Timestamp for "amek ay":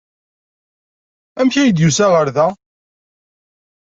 1.39-1.69